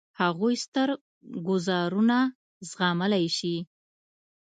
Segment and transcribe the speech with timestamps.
[0.21, 0.89] هغوی ستر
[1.47, 2.17] ګوزارونه
[2.69, 3.55] زغملای شي.